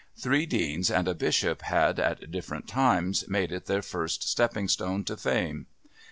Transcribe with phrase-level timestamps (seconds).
[0.17, 5.03] Three Deans and a Bishop had, at different times, made it their first stepping stone
[5.03, 5.67] to fame.